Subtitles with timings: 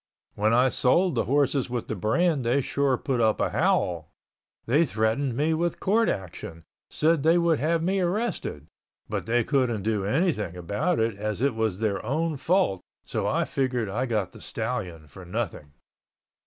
[0.33, 4.09] When I sold the horses with the brand they sure put up a howl.
[4.65, 8.65] They threatened me with court action, said they would have me arrested,
[9.07, 13.45] but they couldn't do anything about it as it was their own fault so I
[13.45, 15.73] figured I got the stallion for nothing.